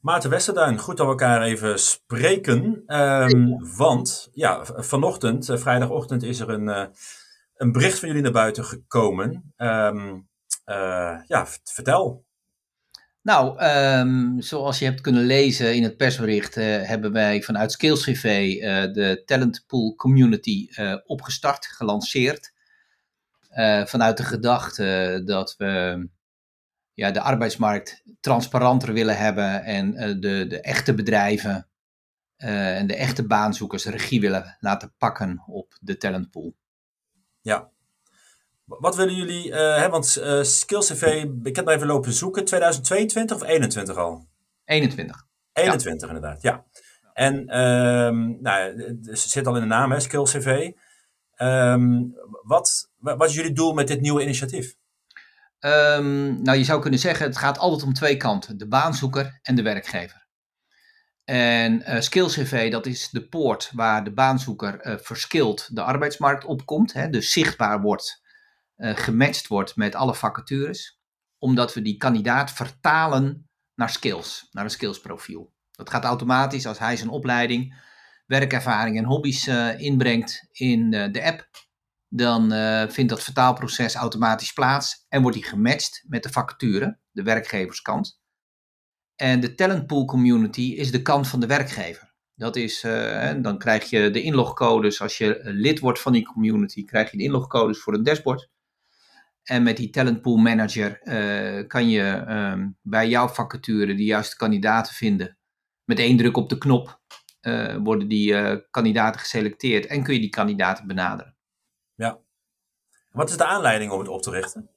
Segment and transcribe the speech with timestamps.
[0.00, 2.82] Maarten Westerduin, goed dat we elkaar even spreken.
[2.86, 6.86] Ehm, want ja, vanochtend, eh, vrijdagochtend, is er een, eh,
[7.56, 9.52] een bericht van jullie naar buiten gekomen.
[9.56, 10.18] Ehm,
[10.64, 12.24] eh, ja, vertel.
[13.22, 18.54] Nou, ehm, zoals je hebt kunnen lezen in het persbericht, hebben wij vanuit Skills GV
[18.92, 20.68] de Talent Pool Community
[21.04, 22.52] opgestart, gelanceerd.
[23.84, 26.08] vanuit de gedachte dat we
[26.94, 31.68] ja, de arbeidsmarkt transparanter willen hebben en uh, de, de echte bedrijven
[32.38, 36.56] uh, en de echte baanzoekers regie willen laten pakken op de talentpool.
[37.40, 37.70] Ja.
[38.64, 43.36] Wat willen jullie, uh, hè, want uh, Skills CV, ik heb even lopen zoeken, 2022
[43.36, 44.28] of 21 al?
[44.64, 45.26] 21.
[45.52, 46.14] 21 ja.
[46.14, 46.64] inderdaad, ja.
[47.12, 50.70] En um, nou, het zit al in de naam, hè, Skills CV.
[51.36, 54.76] Um, wat, wat is jullie doel met dit nieuwe initiatief?
[55.60, 59.54] Um, nou, je zou kunnen zeggen, het gaat altijd om twee kanten: de baanzoeker en
[59.54, 60.28] de werkgever.
[61.24, 66.92] En uh, Skills CV, dat is de poort waar de baanzoeker uh, de arbeidsmarkt opkomt,
[66.92, 68.22] hè, dus zichtbaar wordt,
[68.76, 71.00] uh, gematcht wordt met alle vacatures,
[71.38, 75.52] omdat we die kandidaat vertalen naar skills, naar een skillsprofiel.
[75.70, 77.74] Dat gaat automatisch als hij zijn opleiding,
[78.26, 81.48] werkervaring en hobby's inbrengt in de app
[82.12, 87.22] dan uh, vindt dat vertaalproces automatisch plaats en wordt die gematcht met de vacature, de
[87.22, 88.20] werkgeverskant.
[89.16, 92.14] En de talentpool community is de kant van de werkgever.
[92.34, 96.84] Dat is, uh, dan krijg je de inlogcodes, als je lid wordt van die community,
[96.84, 98.50] krijg je de inlogcodes voor een dashboard.
[99.42, 104.94] En met die talentpool manager uh, kan je um, bij jouw vacature de juiste kandidaten
[104.94, 105.38] vinden.
[105.84, 107.00] Met één druk op de knop
[107.82, 111.36] worden die kandidaten geselecteerd en kun je die kandidaten benaderen.
[112.00, 112.18] Ja.
[113.12, 114.70] Wat is de aanleiding om het op te richten?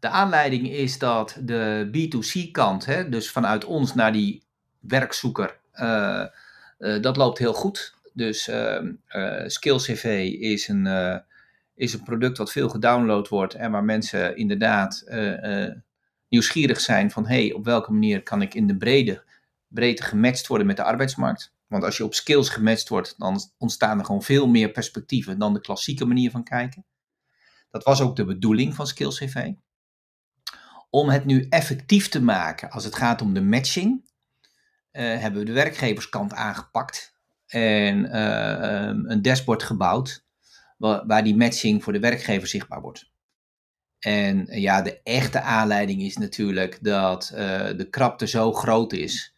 [0.00, 4.42] De aanleiding is dat de B2C-kant, hè, dus vanuit ons naar die
[4.78, 6.24] werkzoeker, uh,
[6.78, 7.94] uh, dat loopt heel goed.
[8.12, 8.80] Dus uh,
[9.46, 10.86] SkillCV is een,
[11.74, 15.04] is een product wat veel gedownload wordt en waar mensen inderdaad
[16.28, 19.22] nieuwsgierig zijn van hey, op welke manier kan ik in de brede,
[19.68, 21.52] breedte gematcht worden met de arbeidsmarkt.
[21.70, 25.54] Want als je op skills gematcht wordt, dan ontstaan er gewoon veel meer perspectieven dan
[25.54, 26.84] de klassieke manier van kijken.
[27.70, 29.52] Dat was ook de bedoeling van Skills CV.
[30.90, 34.02] Om het nu effectief te maken als het gaat om de matching,
[34.92, 37.14] uh, hebben we de werkgeverskant aangepakt
[37.46, 40.24] en uh, een dashboard gebouwd
[40.76, 43.10] waar, die matching voor de werkgever zichtbaar wordt.
[43.98, 47.38] En ja, de echte aanleiding is natuurlijk dat uh,
[47.76, 49.34] de krapte zo groot is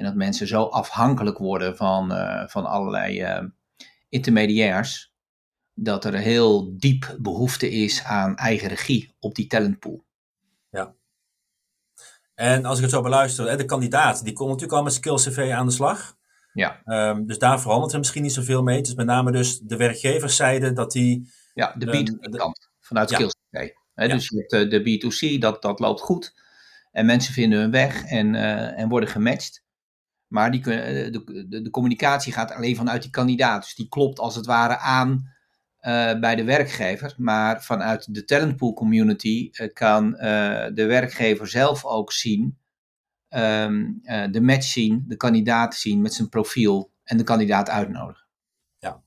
[0.00, 3.44] en dat mensen zo afhankelijk worden van, uh, van allerlei uh,
[4.08, 5.12] intermediairs,
[5.74, 10.04] dat er heel diep behoefte is aan eigen regie op die talentpool.
[10.70, 10.94] Ja.
[12.34, 15.50] En als ik het zo beluister, de kandidaat, die komt natuurlijk al met Skills CV
[15.52, 16.16] aan de slag.
[16.52, 16.80] Ja.
[16.84, 18.76] Um, dus daar verandert er misschien niet zoveel mee.
[18.76, 21.30] Het is met name dus de werkgeverszijde dat die...
[21.54, 23.70] Ja, de B2B-kant vanuit Skills CV.
[23.94, 24.06] Ja.
[24.06, 26.34] Dus je hebt eh, de B2C, dat, dat loopt goed.
[26.92, 29.68] En mensen vinden hun weg en, uh, en worden gematcht.
[30.30, 33.62] Maar die, eh, de, de, de, communicatie gaat alleen vanuit die kandidaat.
[33.62, 35.10] Dus die klopt als het ware aan
[35.80, 37.14] uh, bij de werkgever.
[37.16, 40.10] Maar vanuit de talentpool community uh, kan
[40.74, 42.58] de werkgever zelf ook zien,
[43.28, 48.26] um, de match zien, de kandidaat zien met zijn profiel en de kandidaat uitnodigen.
[48.78, 49.02] Ja,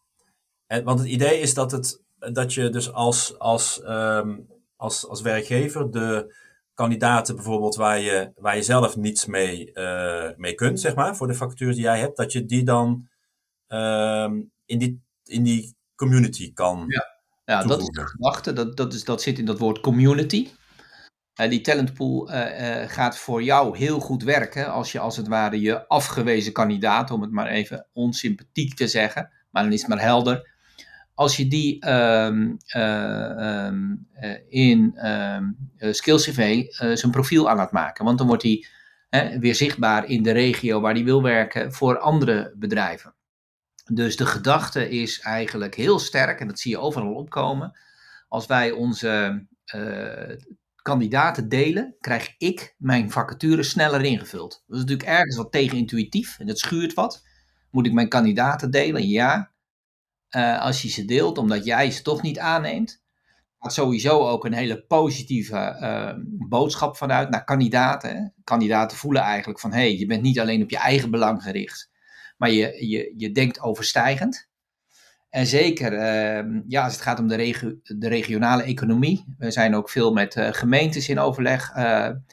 [0.67, 5.21] en, want het idee is dat, het, dat je dus als, als, um, als, als
[5.21, 6.35] werkgever de
[6.73, 11.27] kandidaten bijvoorbeeld waar je, waar je zelf niets mee, uh, mee kunt, zeg maar, voor
[11.27, 13.07] de vacatures die jij hebt, dat je die dan
[13.67, 14.31] uh,
[14.65, 16.85] in, die, in die community kan.
[16.87, 17.05] Ja,
[17.45, 20.49] ja dat is de gedachte, dat, dat, is, dat zit in dat woord community.
[21.41, 25.61] Uh, die talentpool uh, gaat voor jou heel goed werken als je als het ware
[25.61, 30.01] je afgewezen kandidaat, om het maar even onsympathiek te zeggen, maar dan is het maar
[30.01, 30.52] helder,
[31.23, 34.07] als je die um, uh, um,
[34.49, 36.65] in um, Skills CV
[36.97, 38.05] zijn profiel aan laat maken.
[38.05, 38.65] Want dan wordt hij
[39.39, 43.13] weer zichtbaar in de regio waar hij wil werken voor andere bedrijven.
[43.91, 47.77] Dus de gedachte is eigenlijk heel sterk, en dat zie je overal opkomen.
[48.27, 49.45] Als wij onze
[49.75, 50.37] uh,
[50.81, 54.63] kandidaten delen, krijg ik mijn vacature sneller ingevuld.
[54.67, 57.23] Dat is natuurlijk ergens wat tegenintuïtief en dat schuurt wat.
[57.71, 59.07] Moet ik mijn kandidaten delen?
[59.07, 59.51] Ja,
[60.35, 63.01] uh, als je ze deelt, omdat jij ze toch niet aanneemt.
[63.59, 66.13] Gaat sowieso ook een hele positieve uh,
[66.49, 68.33] boodschap vanuit naar kandidaten.
[68.43, 71.89] Kandidaten voelen eigenlijk van hé, hey, je bent niet alleen op je eigen belang gericht,
[72.37, 74.51] maar je, je, je denkt overstijgend.
[75.29, 79.35] En zeker uh, ja, als het gaat om de, regio de regionale economie.
[79.37, 81.71] We zijn ook veel met uh, gemeentes in overleg,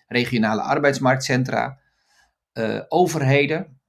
[0.09, 1.79] regionale arbeidsmarktcentra.
[2.89, 3.81] overheden,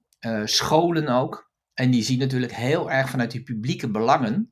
[0.43, 1.50] scholen ook.
[1.81, 4.51] En die zien natuurlijk heel erg vanuit die publieke belangen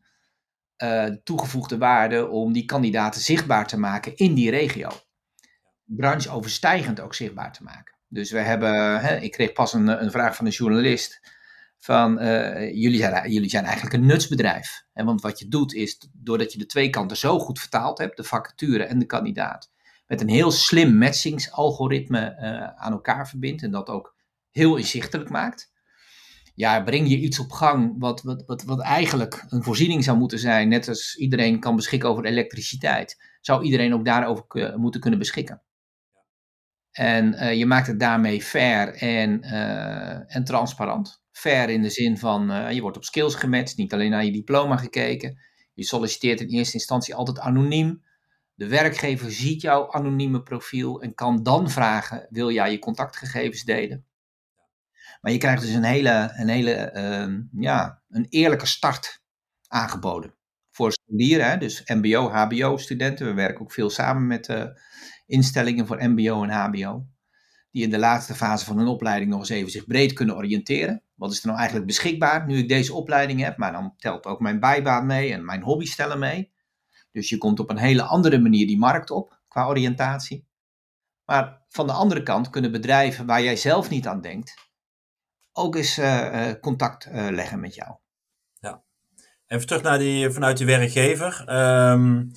[1.24, 4.90] toegevoegde waarde om die kandidaten zichtbaar te maken in die regio.
[5.84, 7.98] Brancheoverstijgend ook zichtbaar te maken.
[8.08, 11.20] Dus we hebben, hè, ik kreeg pas een, een vraag van een journalist
[11.78, 12.14] van
[12.74, 14.86] jullie, zijn, jullie zijn eigenlijk een nutsbedrijf.
[14.94, 18.18] En want wat je doet is, doordat je de twee kanten zo goed vertaald hebt,
[18.18, 19.72] de vacature en de kandidaat,
[20.08, 24.16] met een heel slim matchingsalgoritme uh, aan elkaar verbindt en dat ook
[24.52, 25.72] heel inzichtelijk maakt.
[26.60, 30.40] Ja, breng je iets op gang wat, wat, wat, wat eigenlijk een voorziening zou moeten
[30.40, 35.62] zijn, net als iedereen kan beschikken over elektriciteit, zou iedereen ook daarover moeten kunnen beschikken.
[36.92, 39.42] En uh, je maakt het daarmee fair en,
[40.28, 41.22] en transparant.
[41.32, 44.32] Fair in de zin van uh, je wordt op skills gematcht, niet alleen naar je
[44.32, 45.40] diploma gekeken.
[45.74, 48.04] Je solliciteert in eerste instantie altijd anoniem.
[48.54, 54.09] De werkgever ziet jouw anonieme profiel en kan dan vragen: wil jij je contactgegevens delen?
[55.20, 59.22] Maar je krijgt dus een hele, een hele uh, ja, een eerlijke start
[59.68, 60.34] aangeboden.
[60.72, 63.26] Voor scholieren, dus MBO, HBO-studenten.
[63.26, 64.66] We werken ook veel samen met uh,
[65.26, 67.08] instellingen voor MBO en HBO
[67.72, 71.04] die in de laatste fase van hun opleiding nog eens even zich breed kunnen oriënteren.
[71.16, 73.58] Wat is er nou eigenlijk beschikbaar nu ik deze opleiding heb?
[73.58, 76.52] Maar dan telt ook mijn bijbaan mee en mijn hobby stellen mee.
[77.12, 80.48] Dus je komt op een hele andere manier die markt op qua oriëntatie.
[81.26, 84.69] Maar van de andere kant kunnen bedrijven waar jij zelf niet aan denkt,
[85.60, 87.96] ook eens uh, contact uh, leggen met jou.
[88.60, 88.84] Ja.
[89.48, 91.46] Even terug naar die, vanuit die werkgever.
[91.92, 92.32] Um,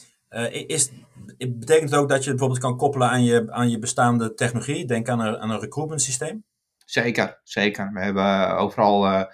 [0.50, 0.90] is,
[1.38, 4.86] betekent het ook dat je bijvoorbeeld kan koppelen aan je, aan je bestaande technologie?
[4.86, 6.44] Denk aan een, aan een recruitment systeem.
[6.84, 7.92] Zeker, zeker.
[7.92, 9.24] We hebben overal uh,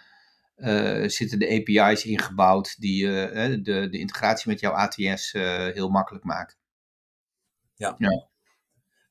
[0.56, 3.32] uh, zitten de API's ingebouwd die uh,
[3.62, 5.32] de, de integratie met jouw ATS
[5.72, 6.56] heel makkelijk maken.
[7.74, 7.94] Ja.
[7.98, 8.28] ja.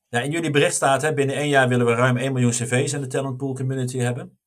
[0.08, 0.20] ja.
[0.20, 3.00] in jullie bericht staat, hè, binnen één jaar willen we ruim 1 miljoen cv's in
[3.00, 4.37] de talent pool community hebben.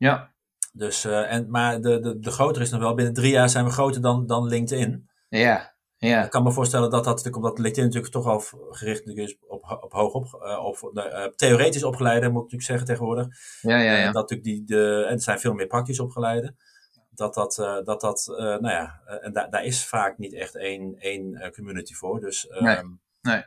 [0.00, 0.34] Ja.
[0.72, 3.70] Dus, en, maar de, de, de grotere is nog wel, binnen drie jaar zijn we
[3.70, 5.08] groter dan, dan LinkedIn.
[5.28, 6.24] Ja, ja.
[6.24, 9.78] Ik kan me voorstellen dat dat natuurlijk, omdat LinkedIn natuurlijk toch al gericht is op,
[9.80, 13.26] op hoog op, uh, op uh, theoretisch opgeleide, moet ik natuurlijk zeggen tegenwoordig.
[13.60, 14.06] Ja, ja, ja.
[14.06, 16.54] En dat natuurlijk die, de, en er zijn veel meer praktisch opgeleide.
[17.10, 20.94] Dat dat, uh, dat, dat nou ja, en da, daar is vaak niet echt één,
[20.98, 22.20] één community voor.
[22.20, 23.44] Dus, nee, um, nee.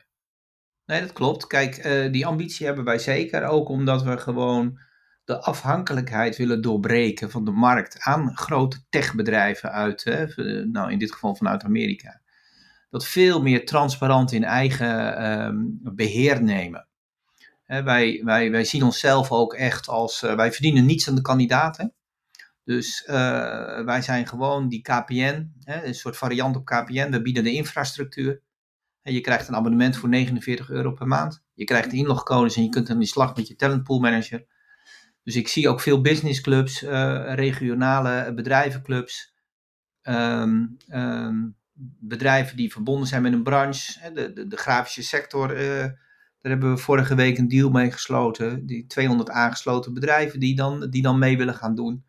[0.86, 1.48] nee, dat klopt.
[1.48, 4.80] Kijk, die ambitie hebben wij zeker ook omdat we gewoon
[5.24, 10.26] de afhankelijkheid willen doorbreken van de markt aan grote techbedrijven uit, hè,
[10.66, 12.22] nou in dit geval vanuit Amerika
[12.94, 15.56] dat veel meer transparant in eigen ehm,
[15.96, 16.88] beheer nemen.
[17.66, 21.94] wij, wij, wij zien onszelf ook echt als, uh, wij verdienen niets aan de kandidaten.
[22.64, 23.16] Dus uh,
[23.84, 27.12] wij zijn gewoon die KPN, hè, een soort variant op KPN.
[27.12, 28.42] We bieden de infrastructuur.
[29.02, 31.44] Je krijgt een abonnement voor 49 euro per maand.
[31.54, 34.46] Je krijgt de inlogcodes en je kunt aan de slag met je talentpool manager.
[35.24, 39.34] Dus ik zie ook veel businessclubs, uh, regionale bedrijvenclubs.
[40.04, 41.56] Um, um,
[42.00, 44.12] bedrijven die verbonden zijn met een branche.
[44.14, 45.80] De, de, de grafische sector, uh,
[46.42, 48.66] daar hebben we vorige week een deal mee gesloten.
[48.66, 52.06] Die 200 aangesloten bedrijven die dan, die dan mee willen gaan doen.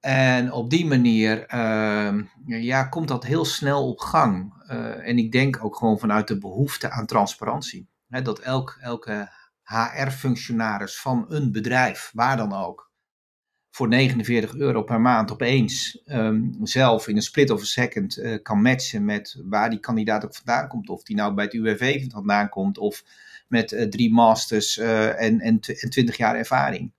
[0.00, 4.54] En op die manier uh, ja, komt dat heel snel op gang.
[4.70, 7.88] Uh, en ik denk ook gewoon vanuit de behoefte aan transparantie.
[8.08, 9.30] dat elk, elke
[9.68, 12.90] HR-functionaris van een bedrijf, waar dan ook,
[13.70, 18.42] voor 49 euro per maand opeens um, zelf in een split of a second uh,
[18.42, 20.88] kan matchen met waar die kandidaat ook vandaan komt.
[20.88, 23.04] Of die nou bij het UWV vandaan komt of
[23.48, 26.92] met uh, drie masters uh, en, en, en 20 jaar ervaring.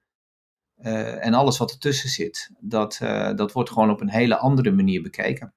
[1.20, 2.98] en alles wat ertussen zit, dat,
[3.36, 5.54] dat wordt gewoon op een hele andere manier bekeken.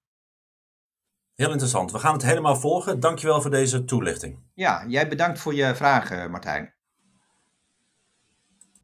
[1.35, 1.93] Heel interessant.
[1.93, 3.01] We gaan het helemaal volgen.
[3.01, 4.39] Dankjewel voor deze toelichting.
[4.55, 6.75] Ja, jij bedankt voor je vragen, Martijn.